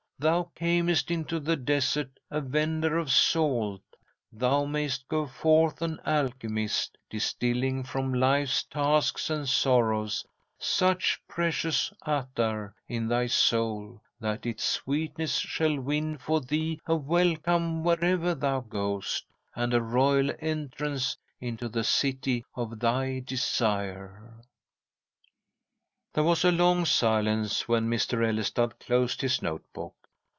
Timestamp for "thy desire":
22.79-24.43